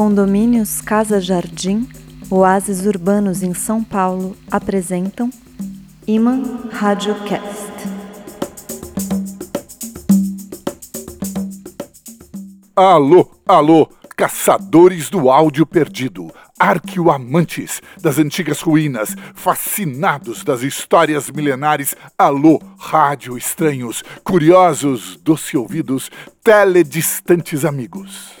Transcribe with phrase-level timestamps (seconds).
[0.00, 1.86] Condomínios Casa Jardim,
[2.30, 5.28] Oásis Urbanos em São Paulo apresentam
[6.06, 6.42] Iman
[6.72, 7.70] Radiocast.
[12.74, 13.86] Alô, alô,
[14.16, 24.02] caçadores do áudio perdido, arqueoamantes das antigas ruínas, fascinados das histórias milenares, alô, rádio estranhos,
[24.24, 26.10] curiosos, doce ouvidos,
[26.42, 28.39] teledistantes amigos.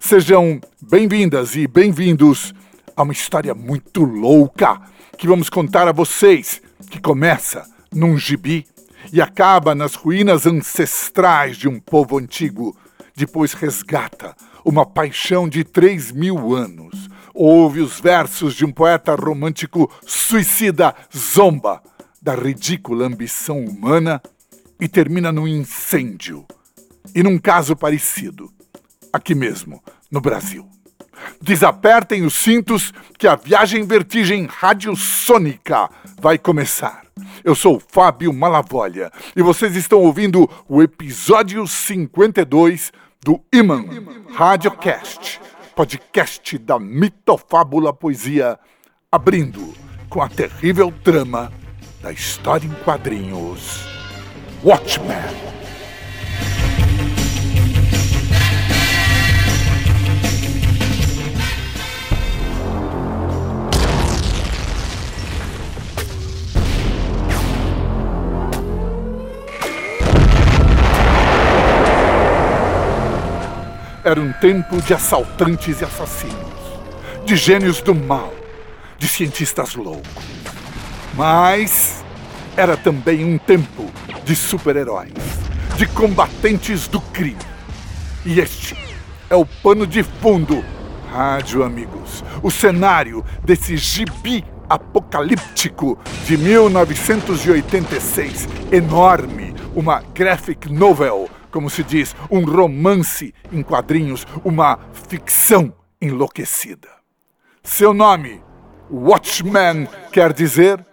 [0.00, 2.54] Sejam bem-vindas e bem-vindos
[2.96, 4.80] a uma história muito louca
[5.18, 8.66] que vamos contar a vocês, que começa num gibi
[9.12, 12.76] e acaba nas ruínas ancestrais de um povo antigo,
[13.14, 14.34] depois resgata
[14.64, 17.10] uma paixão de três mil anos.
[17.34, 21.82] Ouve os versos de um poeta romântico suicida, zomba
[22.22, 24.22] da ridícula ambição humana
[24.80, 26.46] e termina num incêndio.
[27.14, 28.50] E num caso parecido,
[29.12, 30.68] aqui mesmo, no Brasil.
[31.40, 37.02] Desapertem os cintos que a viagem vertigem radiosônica vai começar.
[37.42, 42.92] Eu sou Fábio Malavolha e vocês estão ouvindo o episódio 52
[43.24, 43.84] do Iman
[44.32, 45.40] Radiocast,
[45.74, 48.58] podcast da mitofábula poesia,
[49.10, 49.74] abrindo
[50.08, 51.52] com a terrível trama
[52.00, 53.84] da história em quadrinhos
[54.62, 55.57] Watchmen.
[74.08, 76.34] Era um tempo de assaltantes e assassinos,
[77.26, 78.32] de gênios do mal,
[78.96, 80.24] de cientistas loucos.
[81.14, 82.02] Mas
[82.56, 83.84] era também um tempo
[84.24, 85.12] de super-heróis,
[85.76, 87.36] de combatentes do crime.
[88.24, 88.74] E este
[89.28, 90.64] é o pano de fundo,
[91.12, 101.82] rádio amigos, o cenário desse gibi apocalíptico de 1986, enorme, uma graphic novel como se
[101.82, 104.78] diz, um romance em quadrinhos, uma
[105.08, 106.88] ficção enlouquecida.
[107.62, 108.42] Seu nome,
[108.90, 110.84] Watchman, quer dizer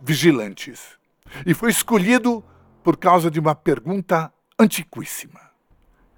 [0.00, 0.98] vigilantes.
[1.46, 2.44] E foi escolhido
[2.82, 5.40] por causa de uma pergunta antiquíssima.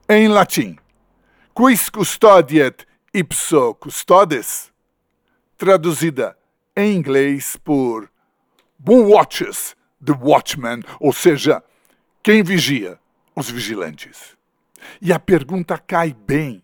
[0.09, 0.77] Em latim,
[1.55, 4.73] quis custodiet ipso custodes?
[5.57, 6.37] Traduzida
[6.77, 8.11] em inglês por
[8.85, 10.83] Who watches the watchman?
[10.99, 11.63] Ou seja,
[12.23, 12.99] quem vigia
[13.35, 14.37] os vigilantes.
[15.01, 16.63] E a pergunta cai bem,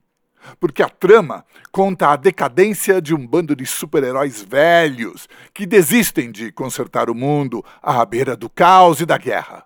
[0.58, 6.50] porque a trama conta a decadência de um bando de super-heróis velhos que desistem de
[6.52, 9.64] consertar o mundo à beira do caos e da guerra.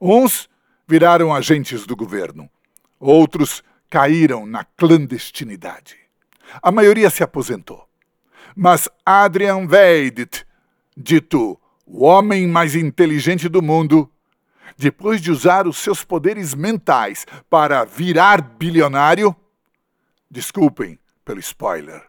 [0.00, 0.48] Uns
[0.86, 2.48] viraram agentes do governo,
[2.98, 5.96] outros caíram na clandestinidade.
[6.62, 7.86] A maioria se aposentou.
[8.54, 10.46] Mas Adrian Veidit,
[10.96, 14.10] dito o homem mais inteligente do mundo,
[14.76, 19.34] depois de usar os seus poderes mentais para virar bilionário,
[20.30, 22.02] desculpem pelo spoiler,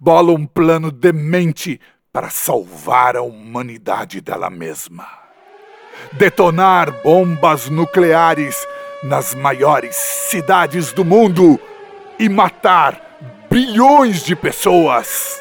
[0.00, 1.80] bola um plano demente
[2.12, 5.06] para salvar a humanidade dela mesma.
[6.12, 8.66] Detonar bombas nucleares
[9.02, 11.60] nas maiores cidades do mundo
[12.18, 15.40] e matar bilhões de pessoas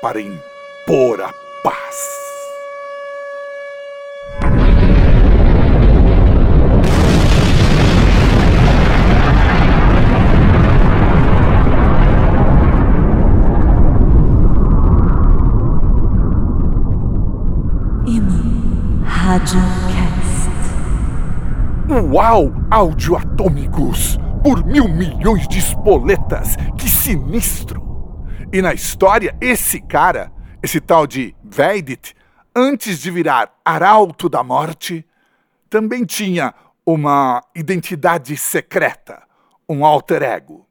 [0.00, 1.32] para impor a
[1.62, 2.25] paz.
[19.36, 20.48] Radiocast.
[22.10, 22.50] Uau!
[22.70, 24.18] Áudio atômicos!
[24.42, 26.56] Por mil milhões de espoletas!
[26.78, 27.82] Que sinistro!
[28.50, 30.32] E na história, esse cara,
[30.62, 32.16] esse tal de Veidit,
[32.54, 35.06] antes de virar arauto da morte,
[35.68, 36.54] também tinha
[36.86, 39.22] uma identidade secreta,
[39.68, 40.66] um alter ego.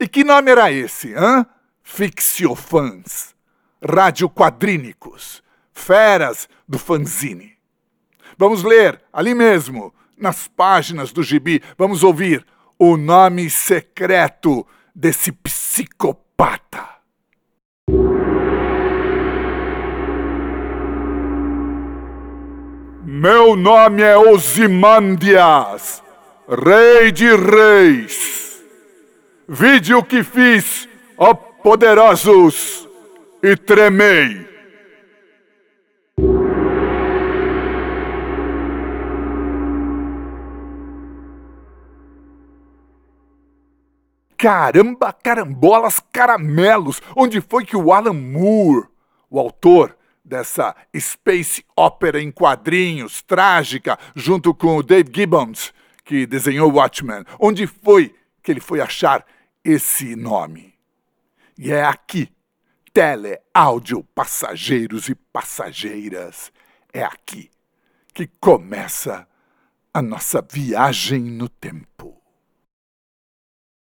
[0.00, 1.46] E que nome era esse, hã?
[1.84, 3.32] Fixiofãs,
[3.80, 5.40] radioquadrínicos,
[5.72, 7.61] feras do fanzine.
[8.42, 12.44] Vamos ler ali mesmo, nas páginas do gibi, vamos ouvir
[12.76, 16.84] o nome secreto desse psicopata.
[23.04, 26.02] Meu nome é Osimandias,
[26.48, 28.60] rei de reis.
[29.48, 32.88] Vide o que fiz, ó poderosos,
[33.40, 34.51] e tremei.
[44.42, 47.00] Caramba, carambolas, caramelos!
[47.14, 48.88] Onde foi que o Alan Moore,
[49.30, 55.72] o autor dessa space opera em quadrinhos, trágica, junto com o Dave Gibbons,
[56.04, 59.24] que desenhou Watchmen, onde foi que ele foi achar
[59.64, 60.74] esse nome?
[61.56, 62.28] E é aqui,
[62.92, 66.50] tele, áudio, passageiros e passageiras,
[66.92, 67.48] é aqui
[68.12, 69.24] que começa
[69.94, 72.11] a nossa viagem no tempo.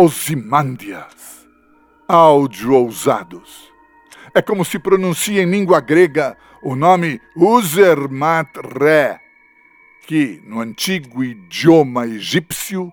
[0.00, 1.46] Osimândias.
[2.08, 3.70] Áudio ousados.
[4.34, 9.20] É como se pronuncia em língua grega o nome Uzermat Re,
[10.06, 12.90] que no antigo idioma egípcio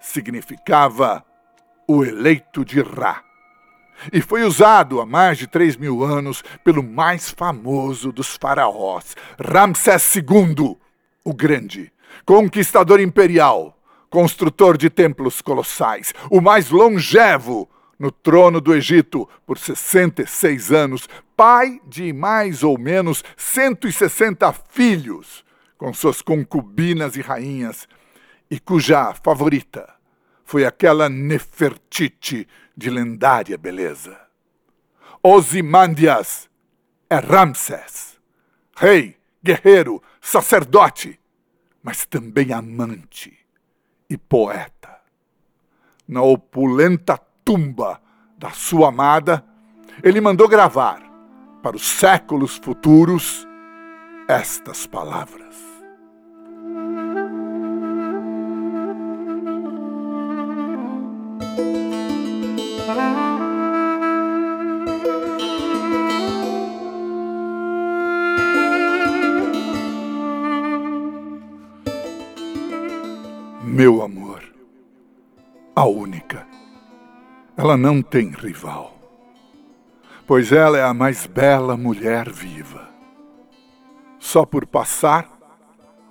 [0.00, 1.24] significava
[1.88, 3.20] o eleito de Ra.
[4.12, 10.14] E foi usado há mais de três mil anos pelo mais famoso dos faraós, Ramsés
[10.14, 10.76] II,
[11.24, 11.92] o Grande,
[12.24, 13.76] conquistador imperial,
[14.14, 17.68] construtor de templos colossais, o mais longevo
[17.98, 25.44] no trono do Egito por 66 anos, pai de mais ou menos 160 filhos,
[25.76, 27.88] com suas concubinas e rainhas,
[28.48, 29.92] e cuja favorita
[30.44, 32.46] foi aquela Nefertiti
[32.76, 34.16] de lendária beleza.
[35.24, 36.48] Ozymandias
[37.10, 38.16] é Ramsés,
[38.76, 41.18] rei, guerreiro, sacerdote,
[41.82, 43.43] mas também amante
[44.14, 45.00] e poeta.
[46.06, 48.00] Na opulenta tumba
[48.38, 49.44] da sua amada,
[50.02, 51.02] ele mandou gravar
[51.62, 53.46] para os séculos futuros
[54.28, 55.63] estas palavras.
[73.74, 74.40] Meu amor,
[75.74, 76.46] a única.
[77.56, 78.96] Ela não tem rival,
[80.28, 82.88] pois ela é a mais bela mulher viva.
[84.20, 85.28] Só por passar,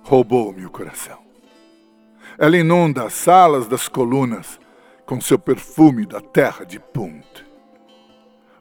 [0.02, 1.18] roubou-me o coração.
[2.36, 4.60] Ela inunda as salas das colunas
[5.06, 7.46] com seu perfume da terra de Punt.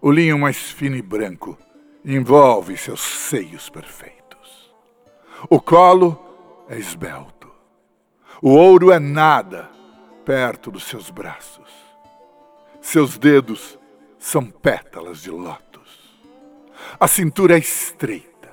[0.02, 1.58] O linho mais fino e branco
[2.06, 4.74] envolve seus seios perfeitos.
[5.50, 6.18] O colo
[6.70, 7.33] é esbelto
[8.46, 9.70] o ouro é nada
[10.26, 11.72] perto dos seus braços.
[12.82, 13.80] Seus dedos
[14.20, 16.14] são pétalas de lótus.
[17.00, 18.52] A cintura é estreita,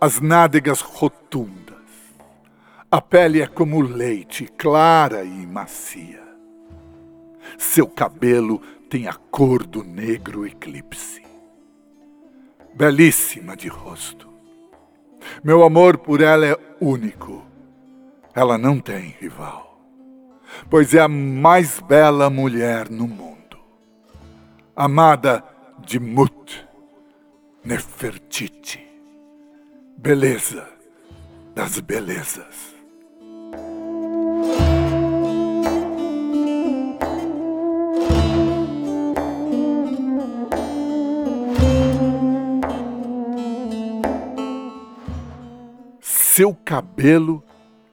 [0.00, 1.76] as nádegas rotundas.
[2.90, 6.24] A pele é como leite, clara e macia.
[7.56, 8.60] Seu cabelo
[8.90, 11.22] tem a cor do negro eclipse.
[12.74, 14.28] Belíssima de rosto.
[15.44, 17.53] Meu amor por ela é único
[18.34, 19.80] ela não tem rival,
[20.68, 23.58] pois é a mais bela mulher no mundo,
[24.74, 25.44] amada
[25.78, 26.66] de Mut,
[27.64, 28.84] Nefertiti,
[29.96, 30.68] beleza
[31.54, 32.74] das belezas.
[46.00, 47.44] Seu cabelo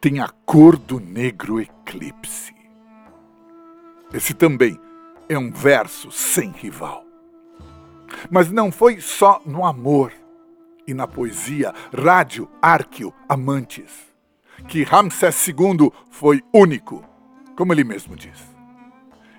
[0.01, 2.55] tem a cor do negro eclipse.
[4.11, 4.77] Esse também
[5.29, 7.05] é um verso sem rival.
[8.29, 10.11] Mas não foi só no amor
[10.87, 14.11] e na poesia rádio Árquio Amantes
[14.67, 17.03] que Ramsés II foi único,
[17.55, 18.39] como ele mesmo diz.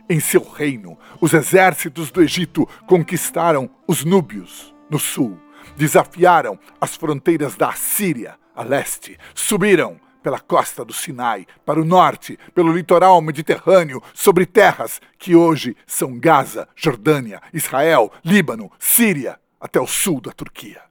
[0.08, 5.38] Em seu reino, os exércitos do Egito conquistaram os núbios no sul,
[5.76, 12.38] desafiaram as fronteiras da Assíria a leste, subiram pela costa do Sinai, para o norte,
[12.54, 19.86] pelo litoral mediterrâneo, sobre terras que hoje são Gaza, Jordânia, Israel, Líbano, Síria, até o
[19.86, 20.82] sul da Turquia.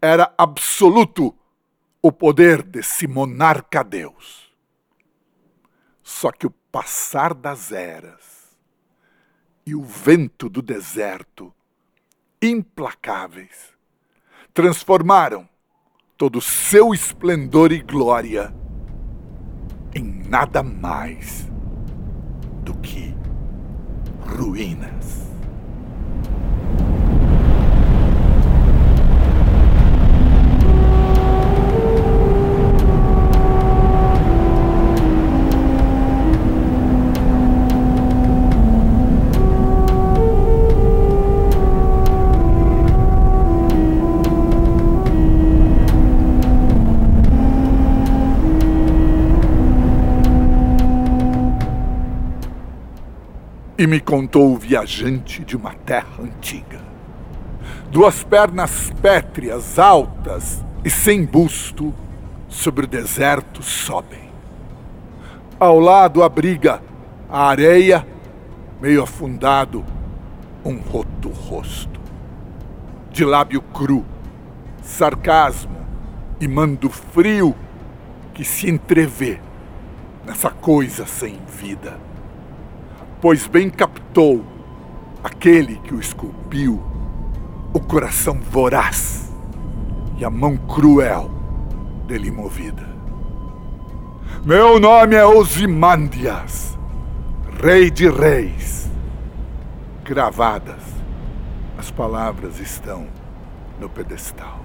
[0.00, 1.34] Era absoluto
[2.00, 4.52] o poder desse monarca Deus.
[6.02, 8.56] Só que o passar das eras
[9.64, 11.54] e o vento do deserto,
[12.42, 13.72] implacáveis,
[14.52, 15.48] transformaram
[16.22, 18.54] todo o seu esplendor e glória
[19.92, 21.50] em nada mais
[22.62, 23.12] do que
[24.20, 25.31] ruínas.
[53.82, 56.80] E me contou o viajante de uma terra antiga.
[57.90, 61.92] Duas pernas pétreas, altas e sem busto,
[62.48, 64.30] sobre o deserto sobem.
[65.58, 66.80] Ao lado abriga
[67.28, 68.06] a areia,
[68.80, 69.84] meio afundado,
[70.64, 72.00] um roto rosto.
[73.10, 74.06] De lábio cru,
[74.80, 75.84] sarcasmo
[76.40, 77.52] e mando frio
[78.32, 79.40] que se entrevê
[80.24, 82.11] nessa coisa sem vida
[83.22, 84.44] pois bem captou
[85.22, 86.82] aquele que o esculpiu,
[87.72, 89.32] o coração voraz
[90.18, 91.30] e a mão cruel
[92.08, 92.84] dele movida.
[94.44, 96.76] Meu nome é Osimandias,
[97.62, 98.90] rei de reis.
[100.04, 100.82] Gravadas,
[101.78, 103.06] as palavras estão
[103.78, 104.58] no pedestal.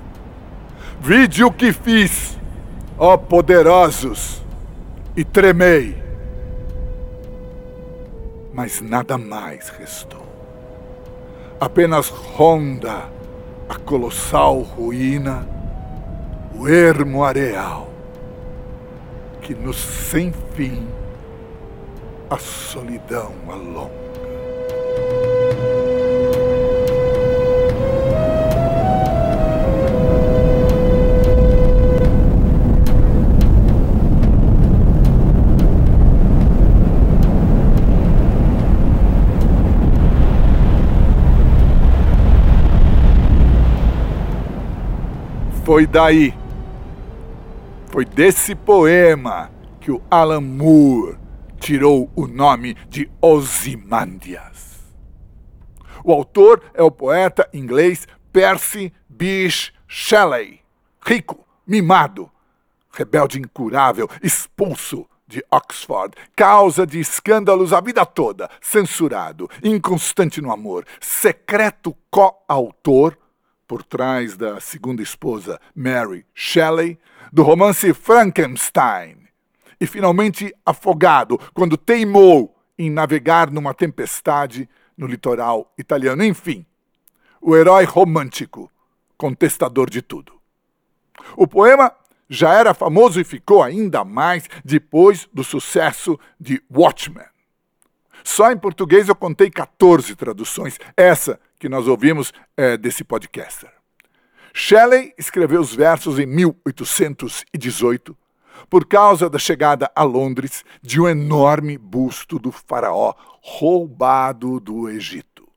[1.00, 2.40] Vide o que fiz,
[2.98, 4.44] ó poderosos,
[5.16, 6.07] e tremei
[8.58, 10.26] mas nada mais restou.
[11.62, 13.08] Apenas ronda
[13.70, 15.48] a colossal ruína,
[16.56, 17.88] o ermo areal,
[19.42, 20.88] que nos sem fim
[22.32, 25.37] a solidão alonga.
[45.78, 46.34] Foi daí,
[47.92, 51.20] foi desse poema que o Alan Moore
[51.60, 54.80] tirou o nome de Ozymandias.
[56.04, 60.62] O autor é o poeta inglês Percy Bysshe Shelley,
[61.06, 62.28] rico, mimado,
[62.92, 70.88] rebelde incurável, expulso de Oxford, causa de escândalos a vida toda, censurado, inconstante no amor,
[71.00, 73.16] secreto coautor
[73.68, 76.98] por trás da segunda esposa, Mary Shelley,
[77.32, 79.18] do romance Frankenstein,
[79.80, 86.24] e finalmente afogado quando teimou em navegar numa tempestade no litoral italiano.
[86.24, 86.66] Enfim,
[87.42, 88.72] o herói romântico,
[89.18, 90.34] contestador de tudo.
[91.36, 91.92] O poema
[92.30, 97.26] já era famoso e ficou ainda mais depois do sucesso de Watchmen.
[98.24, 100.78] Só em português eu contei 14 traduções.
[100.96, 103.72] Essa que nós ouvimos é, desse podcaster.
[104.54, 108.18] Shelley escreveu os versos em 1818
[108.70, 115.48] por causa da chegada a Londres de um enorme busto do faraó roubado do Egito.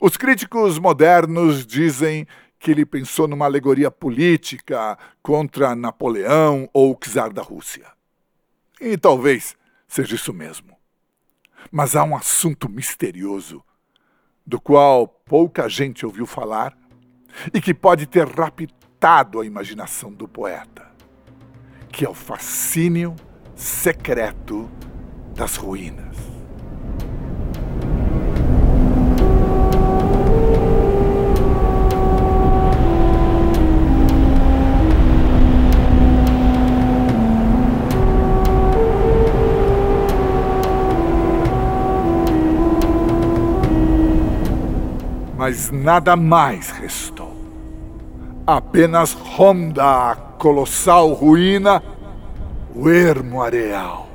[0.00, 2.26] Os críticos modernos dizem
[2.58, 7.86] que ele pensou numa alegoria política contra Napoleão ou o czar da Rússia.
[8.80, 10.76] E talvez seja isso mesmo.
[11.70, 13.62] Mas há um assunto misterioso
[14.46, 16.76] do qual pouca gente ouviu falar
[17.52, 20.86] e que pode ter raptado a imaginação do poeta,
[21.90, 23.14] que é o fascínio
[23.54, 24.70] secreto
[25.34, 26.31] das ruínas.
[45.42, 47.36] Mas nada mais restou.
[48.46, 51.82] Apenas ronda a colossal ruína
[52.72, 54.06] o ermo areal,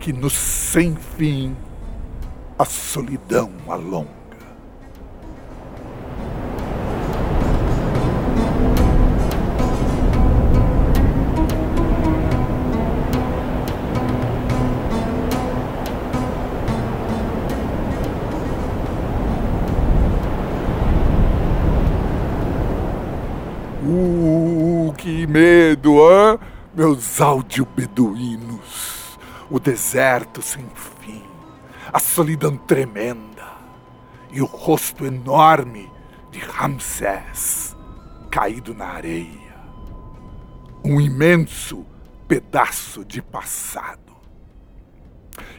[0.00, 1.56] que no sem fim
[2.58, 4.19] a solidão alonga.
[25.84, 26.38] Hã?
[26.74, 29.18] Meus áudio beduínos.
[29.50, 31.24] o deserto sem fim,
[31.92, 33.48] a solidão tremenda
[34.30, 35.90] e o rosto enorme
[36.30, 37.76] de Ramsés
[38.30, 39.50] caído na areia.
[40.84, 41.84] Um imenso
[42.28, 43.98] pedaço de passado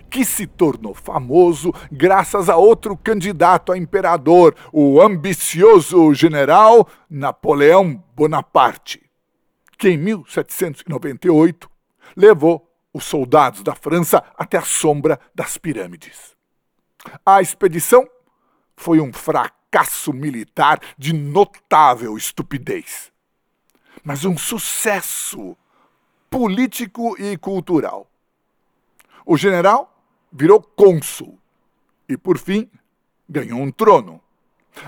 [0.09, 9.11] que se tornou famoso graças a outro candidato a imperador, o ambicioso general Napoleão Bonaparte,
[9.81, 11.67] que em 1798
[12.15, 16.35] levou os soldados da França até a sombra das pirâmides.
[17.25, 18.07] A expedição
[18.77, 23.11] foi um fracasso militar de notável estupidez,
[24.03, 25.57] mas um sucesso
[26.29, 28.07] político e cultural.
[29.25, 30.00] O general
[30.31, 31.39] virou cônsul
[32.07, 32.69] e, por fim,
[33.27, 34.21] ganhou um trono.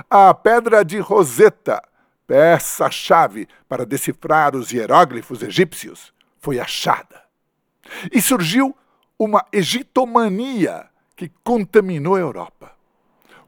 [0.07, 1.81] A pedra de Roseta,
[2.27, 7.24] peça-chave para decifrar os hieróglifos egípcios, foi achada.
[8.12, 8.75] E surgiu
[9.18, 12.72] uma egitomania que contaminou a Europa.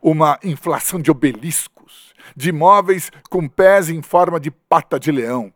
[0.01, 5.51] Uma inflação de obeliscos, de móveis com pés em forma de pata de leão,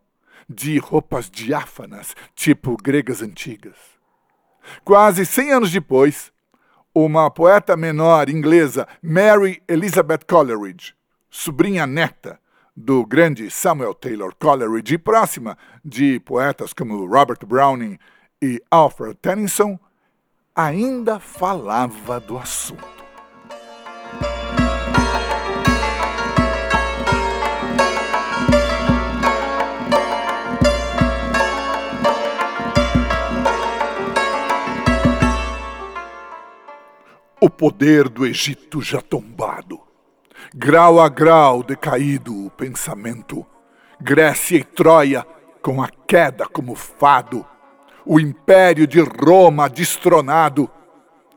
[0.48, 3.76] de roupas diáfanas, tipo gregas antigas.
[4.84, 6.32] Quase 100 anos depois,
[6.92, 10.94] uma poeta menor inglesa, Mary Elizabeth Coleridge,
[11.30, 12.40] sobrinha neta
[12.76, 17.98] do grande Samuel Taylor Coleridge, próxima de poetas como Robert Browning
[18.42, 19.78] e Alfred Tennyson,
[20.54, 23.00] ainda falava do assunto.
[37.40, 39.89] o poder do Egito já tombado.
[40.54, 43.46] Grau a grau decaído o pensamento.
[44.00, 45.26] Grécia e Troia
[45.62, 47.46] com a queda como fado.
[48.04, 50.68] O império de Roma destronado.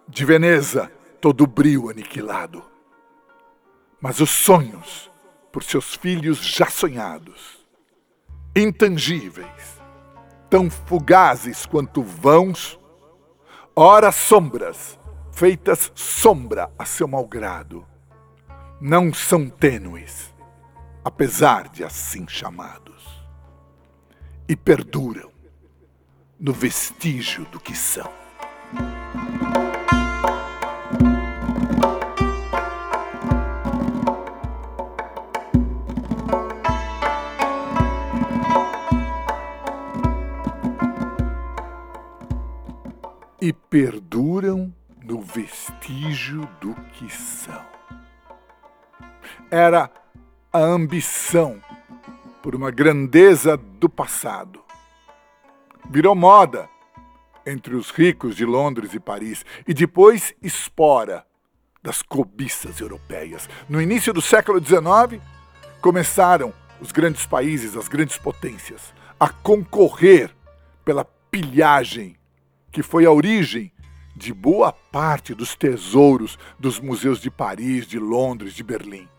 [0.08, 2.62] De Veneza todo brio aniquilado.
[4.02, 5.10] Mas os sonhos,
[5.52, 7.66] por seus filhos já sonhados,
[8.54, 9.82] intangíveis,
[10.50, 12.78] tão fugazes quanto vãos,
[13.74, 15.00] ora sombras,
[15.32, 17.88] feitas sombra a seu malgrado,
[18.86, 20.36] não são tênues,
[21.06, 23.26] apesar de assim chamados,
[24.46, 25.32] e perduram
[26.38, 28.12] no vestígio do que são.
[43.40, 47.73] E perduram no vestígio do que são.
[49.56, 49.92] Era
[50.52, 51.62] a ambição
[52.42, 54.64] por uma grandeza do passado.
[55.92, 56.68] Virou moda
[57.46, 61.24] entre os ricos de Londres e Paris e depois espora
[61.84, 63.48] das cobiças europeias.
[63.70, 65.22] No início do século XIX,
[65.82, 70.36] começaram os grandes países, as grandes potências, a concorrer
[70.84, 72.16] pela pilhagem
[72.72, 73.72] que foi a origem
[74.16, 79.13] de boa parte dos tesouros dos museus de Paris, de Londres, de Berlim.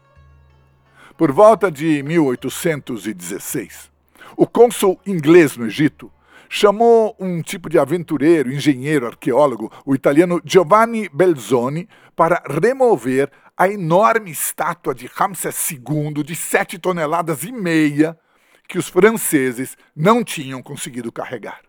[1.16, 3.88] Por volta de 1816,
[4.36, 6.10] o cônsul inglês no Egito
[6.48, 14.32] chamou um tipo de aventureiro, engenheiro, arqueólogo, o italiano Giovanni Belzoni, para remover a enorme
[14.32, 18.18] estátua de Ramsés II de sete toneladas e meia
[18.66, 21.60] que os franceses não tinham conseguido carregar.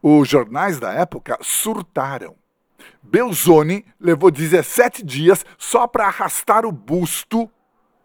[0.00, 2.36] Os jornais da época surtaram.
[3.02, 7.50] Belzoni levou 17 dias só para arrastar o busto,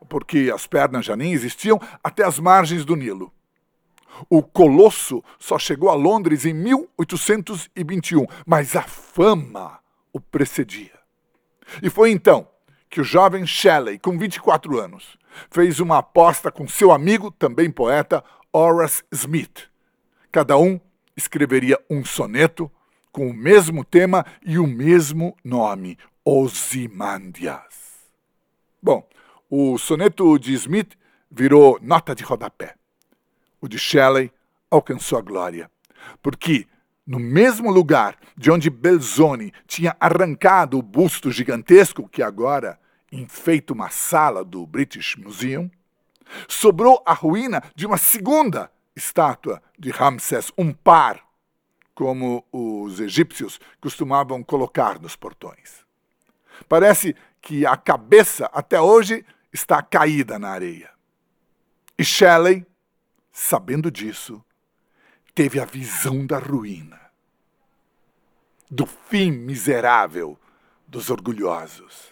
[0.05, 3.31] porque as pernas já nem existiam, até as margens do Nilo.
[4.29, 9.79] O colosso só chegou a Londres em 1821, mas a fama
[10.13, 10.93] o precedia.
[11.81, 12.47] E foi então
[12.89, 15.17] que o jovem Shelley, com 24 anos,
[15.49, 19.69] fez uma aposta com seu amigo, também poeta, Horace Smith.
[20.31, 20.79] Cada um
[21.17, 22.71] escreveria um soneto
[23.11, 27.85] com o mesmo tema e o mesmo nome, Ozymandias.
[28.81, 29.07] Bom,
[29.57, 30.97] o soneto de Smith
[31.31, 32.75] virou nota de rodapé.
[33.61, 34.29] O de Shelley
[34.69, 35.71] alcançou a glória,
[36.21, 36.67] porque
[37.07, 42.77] no mesmo lugar de onde Belzoni tinha arrancado o busto gigantesco que agora
[43.09, 45.71] enfeita uma sala do British Museum,
[46.49, 51.25] sobrou a ruína de uma segunda estátua de Ramsés, um par,
[51.93, 55.85] como os egípcios costumavam colocar nos portões.
[56.67, 59.23] Parece que a cabeça até hoje
[59.55, 60.91] está caída na areia.
[61.97, 62.65] E Shelley,
[63.31, 64.43] sabendo disso,
[65.33, 66.99] teve a visão da ruína.
[68.69, 70.37] do fim miserável
[70.87, 72.11] dos orgulhosos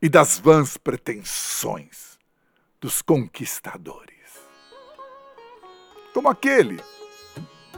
[0.00, 2.18] e das vãs pretensões
[2.78, 4.12] dos conquistadores.
[6.12, 6.78] Como aquele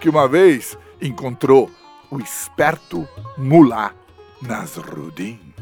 [0.01, 1.71] que uma vez encontrou
[2.11, 3.95] o esperto Mulá
[4.43, 5.55] Nasruddin.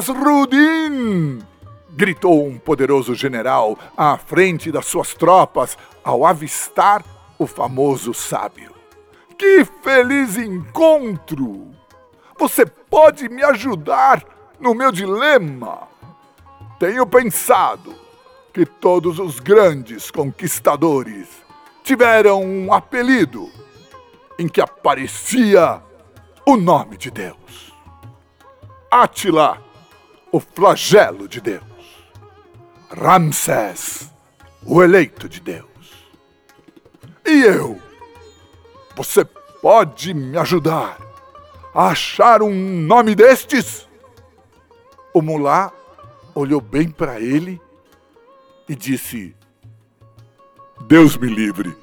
[0.00, 1.40] Nasruddin!
[1.90, 7.04] gritou um poderoso general à frente das suas tropas ao avistar
[7.38, 8.72] o famoso sábio.
[9.36, 11.72] Que feliz encontro!
[12.38, 14.24] Você pode me ajudar
[14.58, 15.86] no meu dilema?
[16.78, 17.94] Tenho pensado
[18.54, 21.28] que todos os grandes conquistadores
[21.84, 23.50] tiveram um apelido
[24.38, 25.82] em que aparecia
[26.46, 27.74] o nome de Deus.
[28.90, 29.68] Atila
[30.32, 31.62] o flagelo de Deus.
[32.90, 34.10] Ramsés,
[34.64, 35.64] o eleito de Deus.
[37.24, 37.80] E eu?
[38.96, 40.98] Você pode me ajudar
[41.74, 43.88] a achar um nome destes?
[45.14, 45.72] O mulá
[46.34, 47.60] olhou bem para ele
[48.68, 49.36] e disse:
[50.86, 51.76] Deus me livre.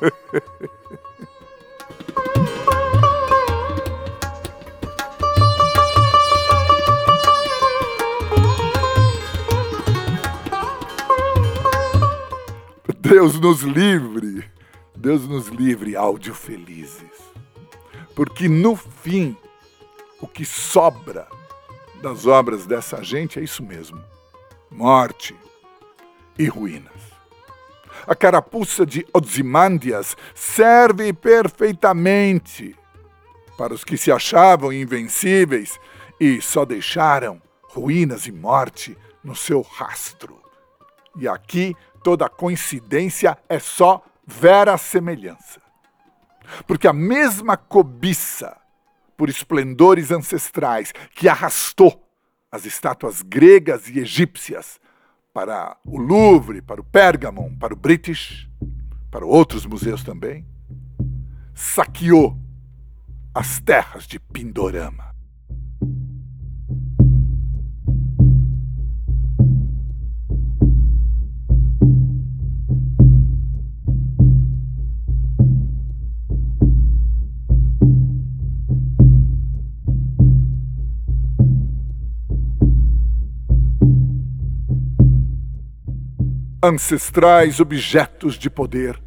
[13.04, 14.48] Deus nos livre,
[14.94, 17.10] Deus nos livre, áudio felizes.
[18.14, 19.36] Porque no fim,
[20.20, 21.26] o que sobra
[22.00, 24.00] das obras dessa gente é isso mesmo:
[24.70, 25.34] morte
[26.38, 26.92] e ruínas.
[28.06, 32.76] A carapuça de Ozymandias serve perfeitamente
[33.58, 35.76] para os que se achavam invencíveis
[36.20, 40.40] e só deixaram ruínas e morte no seu rastro.
[41.18, 45.60] E aqui toda coincidência é só vera semelhança.
[46.66, 48.56] Porque a mesma cobiça
[49.16, 52.08] por esplendores ancestrais que arrastou
[52.50, 54.80] as estátuas gregas e egípcias
[55.32, 58.48] para o Louvre, para o Pergamon, para o British,
[59.10, 60.46] para outros museus também,
[61.54, 62.36] saqueou
[63.34, 65.11] as terras de Pindorama.
[86.62, 89.02] Ancestrais objetos de poder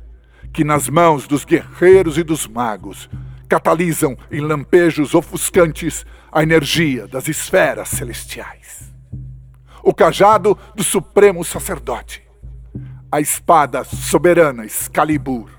[0.52, 3.10] que, nas mãos dos guerreiros e dos magos,
[3.48, 8.94] catalisam em lampejos ofuscantes a energia das esferas celestiais.
[9.82, 12.24] O cajado do supremo sacerdote,
[13.12, 15.50] a espada soberana Excalibur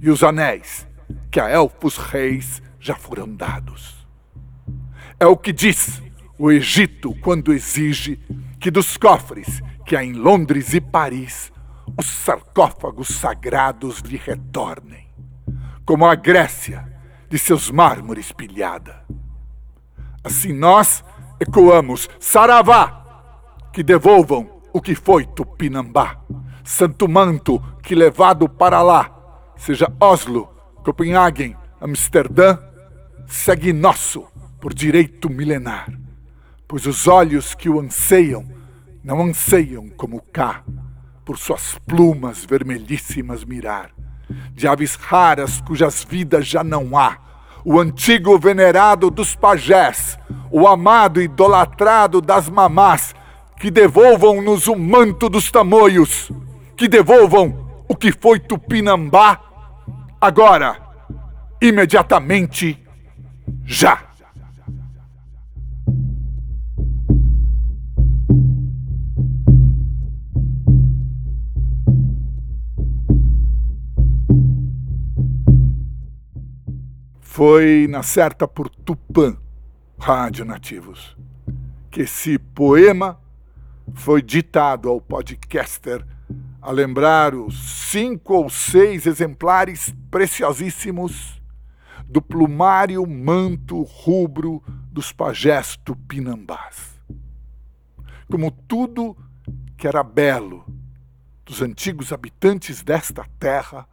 [0.00, 0.86] e os anéis
[1.30, 4.06] que a elfos reis já foram dados.
[5.18, 6.02] É o que diz
[6.38, 8.18] o Egito quando exige
[8.58, 11.50] que dos cofres que há em Londres e Paris
[11.98, 15.08] os sarcófagos sagrados lhe retornem,
[15.84, 16.86] como a Grécia
[17.28, 19.04] de seus mármores pilhada.
[20.22, 21.02] Assim nós
[21.40, 23.04] ecoamos Saravá,
[23.72, 26.20] que devolvam o que foi Tupinambá,
[26.62, 29.10] Santo Manto que levado para lá,
[29.56, 32.60] seja Oslo, Copenhagen, Amsterdã,
[33.26, 34.24] segue nosso
[34.60, 35.90] por direito milenar,
[36.68, 38.59] pois os olhos que o anseiam
[39.02, 40.62] não anseiam como cá,
[41.24, 43.90] por suas plumas vermelhíssimas mirar,
[44.52, 47.18] de aves raras cujas vidas já não há,
[47.64, 50.18] o antigo venerado dos pajés,
[50.50, 53.14] o amado idolatrado das mamás,
[53.58, 56.30] que devolvam-nos o manto dos tamoios,
[56.76, 59.40] que devolvam o que foi Tupinambá,
[60.20, 60.76] agora,
[61.60, 62.82] imediatamente,
[63.64, 64.09] já.
[77.42, 79.34] Foi na certa por Tupã,
[79.98, 81.16] Rádio Nativos,
[81.90, 83.18] que esse poema
[83.94, 86.06] foi ditado ao podcaster
[86.60, 91.42] a lembrar os cinco ou seis exemplares preciosíssimos
[92.04, 97.00] do plumário manto rubro dos pajés tupinambás.
[98.30, 99.16] Como tudo
[99.78, 100.62] que era belo
[101.46, 103.88] dos antigos habitantes desta terra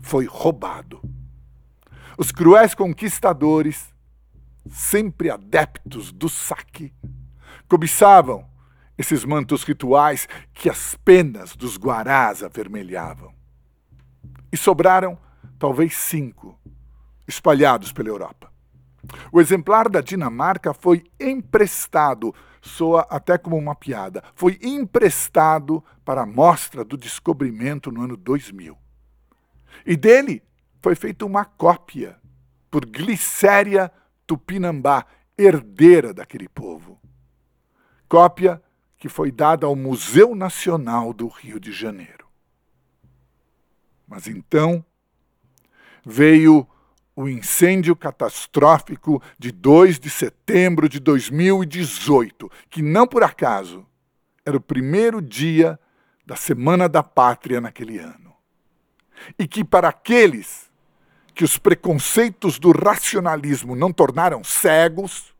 [0.00, 0.98] foi roubado
[2.18, 3.94] Os cruéis conquistadores,
[4.70, 6.92] sempre adeptos do saque,
[7.68, 8.48] cobiçavam
[8.96, 13.34] esses mantos rituais que as penas dos guarás avermelhavam.
[14.50, 15.18] E sobraram
[15.58, 16.58] talvez cinco,
[17.28, 18.50] espalhados pela Europa.
[19.30, 26.26] O exemplar da Dinamarca foi emprestado, soa até como uma piada, foi emprestado para a
[26.26, 28.76] mostra do descobrimento no ano 2000.
[29.84, 30.42] E dele
[30.86, 32.16] foi feita uma cópia
[32.70, 33.90] por Glicéria
[34.24, 35.04] Tupinambá,
[35.36, 37.00] herdeira daquele povo.
[38.08, 38.62] Cópia
[38.96, 42.28] que foi dada ao Museu Nacional do Rio de Janeiro.
[44.06, 44.84] Mas então
[46.04, 46.64] veio
[47.16, 53.84] o incêndio catastrófico de 2 de setembro de 2018, que não por acaso
[54.44, 55.80] era o primeiro dia
[56.24, 58.32] da Semana da Pátria naquele ano.
[59.36, 60.65] E que para aqueles
[61.36, 65.34] que os preconceitos do racionalismo não tornaram cegos,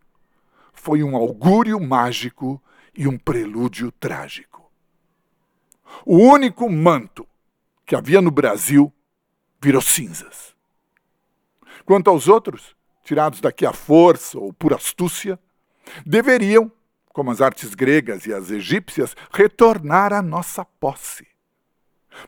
[0.75, 2.63] foi um augúrio mágico
[2.95, 4.71] e um prelúdio trágico.
[6.05, 7.27] O único manto
[7.87, 8.93] que havia no Brasil
[9.59, 10.55] virou cinzas.
[11.87, 15.39] Quanto aos outros, tirados daqui à força ou por astúcia,
[16.05, 16.71] deveriam,
[17.09, 21.27] como as artes gregas e as egípcias, retornar à nossa posse.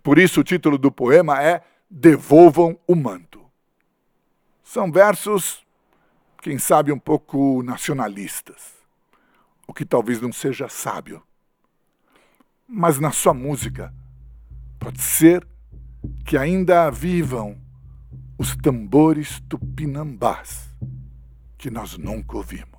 [0.03, 3.38] Por isso o título do poema é Devolvam o Manto.
[4.71, 5.67] São versos,
[6.43, 8.75] quem sabe, um pouco nacionalistas
[9.67, 11.23] o que talvez não seja sábio.
[12.67, 13.95] Mas na sua música,
[14.79, 15.49] pode ser
[16.23, 17.59] que ainda vivam
[18.37, 20.69] os tambores tupinambás
[21.57, 22.78] que nós nunca ouvimos.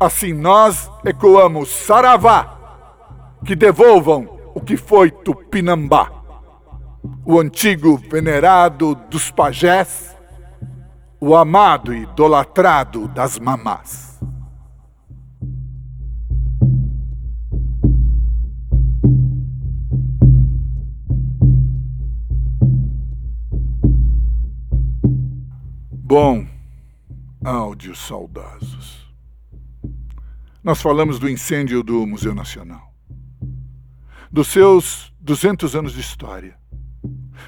[0.00, 2.56] Assim nós ecoamos Saravá,
[3.44, 6.08] que devolvam o que foi Tupinambá,
[7.24, 10.16] o antigo venerado dos pajés,
[11.20, 14.20] o amado e idolatrado das mamás.
[25.90, 26.46] Bom,
[27.44, 29.07] áudios saudosos.
[30.62, 32.88] Nós falamos do incêndio do Museu Nacional
[34.30, 36.56] dos seus 200 anos de história,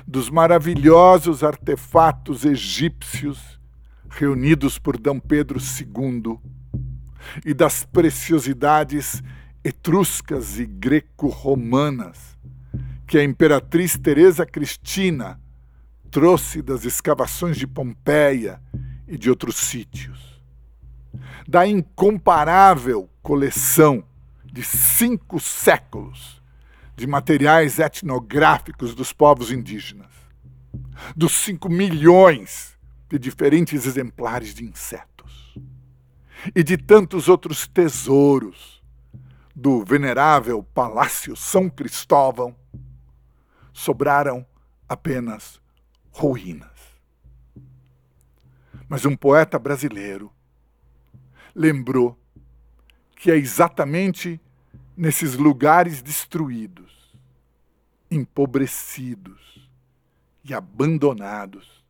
[0.06, 3.60] dos maravilhosos artefatos egípcios
[4.08, 5.10] reunidos por D.
[5.20, 6.38] Pedro II
[7.44, 9.22] e das preciosidades
[9.62, 12.36] etruscas e greco-romanas
[13.06, 15.38] que a imperatriz Teresa Cristina
[16.10, 18.60] trouxe das escavações de Pompeia
[19.06, 20.29] e de outros sítios.
[21.48, 24.04] Da incomparável coleção
[24.44, 26.40] de cinco séculos
[26.96, 30.10] de materiais etnográficos dos povos indígenas,
[31.16, 35.54] dos 5 milhões de diferentes exemplares de insetos
[36.54, 38.82] e de tantos outros tesouros
[39.54, 42.54] do venerável Palácio São Cristóvão,
[43.72, 44.46] sobraram
[44.88, 45.60] apenas
[46.10, 46.68] ruínas.
[48.88, 50.30] Mas um poeta brasileiro
[51.54, 52.18] lembrou
[53.16, 54.40] que é exatamente
[54.96, 57.16] nesses lugares destruídos,
[58.10, 59.68] empobrecidos
[60.44, 61.84] e abandonados,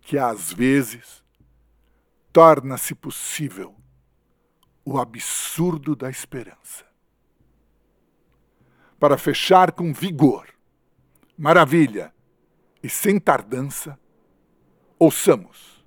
[0.00, 1.22] que às vezes
[2.32, 3.74] torna-se possível
[4.84, 6.84] o absurdo da esperança.
[8.98, 10.48] Para fechar com vigor,
[11.38, 12.12] maravilha
[12.82, 13.98] e sem tardança,
[14.98, 15.84] ouçamos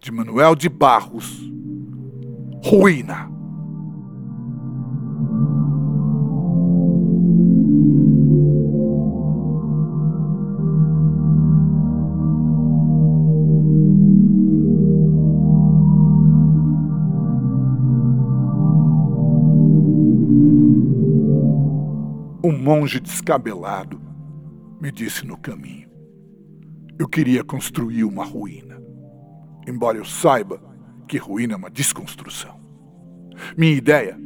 [0.00, 1.40] de Manuel de Barros,
[2.68, 3.30] Ruína.
[22.42, 24.00] Um monge descabelado
[24.80, 25.88] me disse no caminho.
[26.98, 28.82] Eu queria construir uma ruína,
[29.68, 30.60] embora eu saiba
[31.06, 32.55] que ruína é uma desconstrução.
[33.56, 34.18] Minha ideia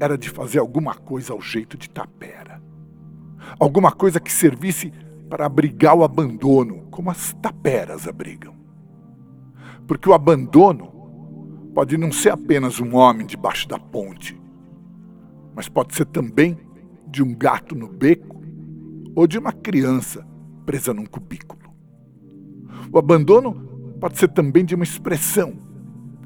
[0.00, 2.60] era de fazer alguma coisa ao jeito de tapera.
[3.58, 4.92] Alguma coisa que servisse
[5.28, 8.54] para abrigar o abandono, como as taperas abrigam.
[9.86, 14.40] Porque o abandono pode não ser apenas um homem debaixo da ponte,
[15.54, 16.58] mas pode ser também
[17.06, 18.42] de um gato no beco
[19.14, 20.26] ou de uma criança
[20.64, 21.72] presa num cubículo.
[22.92, 25.54] O abandono pode ser também de uma expressão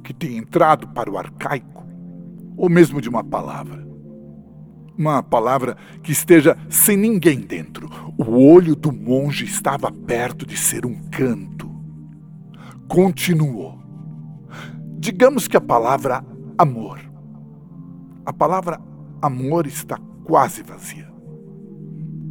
[0.02, 1.75] que tem entrado para o arcaico
[2.56, 3.86] ou mesmo de uma palavra.
[4.96, 7.88] Uma palavra que esteja sem ninguém dentro.
[8.16, 11.70] O olho do monge estava perto de ser um canto.
[12.88, 13.78] Continuou.
[14.98, 16.24] Digamos que a palavra
[16.56, 17.00] amor.
[18.24, 18.80] A palavra
[19.20, 21.12] amor está quase vazia.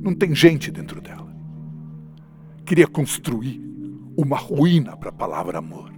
[0.02, 1.34] Não tem gente dentro dela.
[2.66, 3.62] Queria construir
[4.18, 5.94] uma ruína para a palavra amor.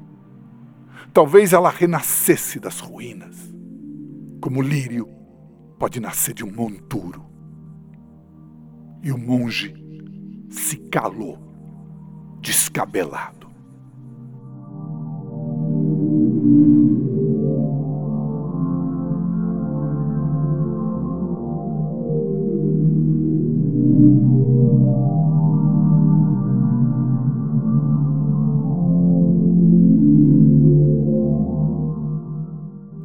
[1.14, 3.47] Talvez ela renascesse das ruínas,
[4.42, 5.08] como lírio
[5.80, 7.26] pode nascer de um monturo.
[9.04, 9.74] E o monge
[10.50, 11.38] se calou,
[12.42, 13.48] descabelado.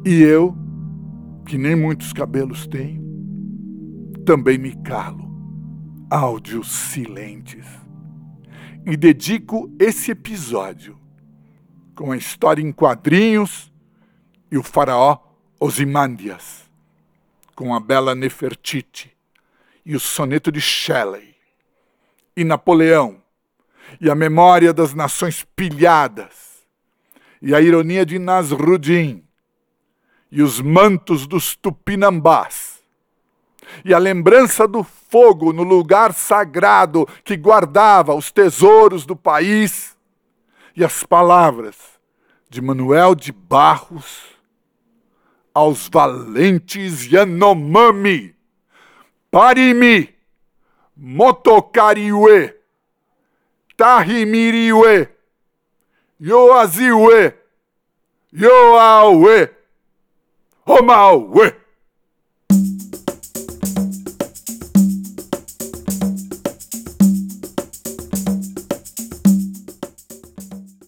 [0.05, 0.53] E eu,
[1.45, 3.03] que nem muitos cabelos tenho,
[4.25, 5.29] também me calo,
[6.09, 7.67] áudios silentes,
[8.85, 10.99] e dedico esse episódio
[11.95, 13.71] com a história em quadrinhos
[14.51, 15.17] e o faraó
[15.59, 16.69] Ozymandias,
[17.55, 19.11] com a bela Nefertiti
[19.85, 21.35] e o soneto de Shelley,
[22.35, 23.21] e Napoleão,
[23.99, 26.63] e a memória das nações pilhadas,
[27.41, 29.23] e a ironia de Nasruddin,
[30.35, 32.81] e os mantos dos tupinambás,
[33.85, 39.95] e a lembrança do fogo no lugar sagrado que guardava os tesouros do país,
[40.75, 41.77] e as palavras
[42.49, 44.23] de Manuel de Barros
[45.53, 48.35] aos valentes Yanomami,
[49.29, 50.15] Parimi,
[50.97, 52.55] Motokariue,
[53.77, 55.09] Tahimiriue,
[56.19, 57.35] Yoaziue,
[58.33, 59.62] Yoaue.
[60.65, 61.53] Omauê!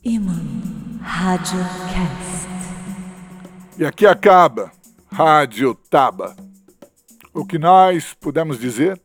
[0.02, 1.60] Iman Rádio
[1.92, 2.48] Cast.
[3.78, 4.72] E aqui acaba
[5.12, 6.38] Rádio Taba.
[7.34, 8.98] O que nós pudemos dizer,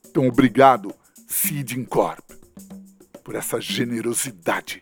[0.10, 0.94] Então, obrigado,
[1.28, 2.28] Cid Incorp,
[3.24, 4.82] por essa generosidade.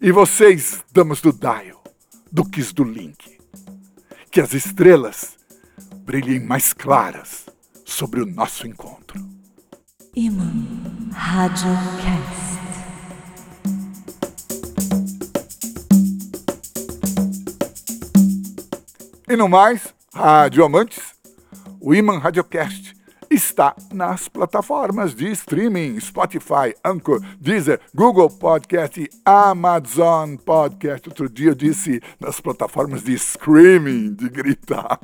[0.00, 1.82] E vocês, damas do Dial,
[2.30, 3.36] duques do Link,
[4.30, 5.36] que as estrelas
[6.04, 7.46] brilhem mais claras
[7.84, 9.20] sobre o nosso encontro.
[10.14, 12.44] Iman Rádio Cast.
[19.28, 21.13] E no mais, Rádio Amantes,
[21.84, 22.96] o Iman Radiocast
[23.30, 31.10] está nas plataformas de streaming Spotify, Anchor, Deezer, Google Podcast e Amazon Podcast.
[31.10, 34.98] Outro dia eu disse nas plataformas de streaming, de gritar.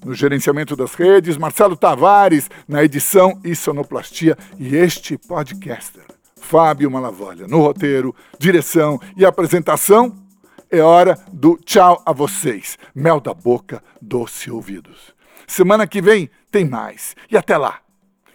[0.04, 6.04] no gerenciamento das redes, Marcelo Tavares na edição e sonoplastia e este podcaster,
[6.36, 10.25] Fábio Malavolha, no roteiro, direção e apresentação
[10.70, 12.78] é hora do tchau a vocês.
[12.94, 15.14] Mel da boca, doce ouvidos.
[15.46, 17.14] Semana que vem tem mais.
[17.30, 17.78] E até lá,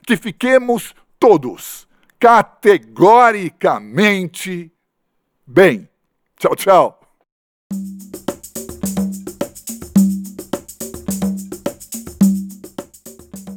[0.05, 1.85] que fiquemos todos
[2.19, 4.71] categoricamente
[5.45, 5.89] bem.
[6.37, 6.97] Tchau, tchau.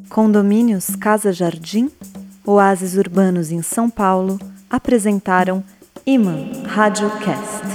[0.09, 1.91] Condomínios Casa Jardim,
[2.47, 4.39] oásis urbanos em São Paulo,
[4.71, 5.65] apresentaram
[6.07, 7.74] Iman Radiocast.